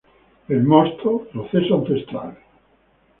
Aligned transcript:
El 0.49 0.63
Mosto: 0.63 1.27
Proceso 1.31 1.75
Ancestral. 1.75 2.35